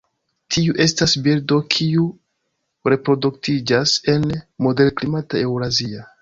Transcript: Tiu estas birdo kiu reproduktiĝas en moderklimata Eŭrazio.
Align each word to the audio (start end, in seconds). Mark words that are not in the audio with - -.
Tiu 0.53 0.75
estas 0.85 1.11
birdo 1.27 1.59
kiu 1.75 2.05
reproduktiĝas 2.93 3.95
en 4.15 4.27
moderklimata 4.69 5.41
Eŭrazio. 5.45 6.09